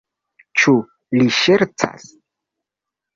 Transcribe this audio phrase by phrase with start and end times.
[0.61, 0.71] Ĉu
[1.17, 2.09] li ŝercas?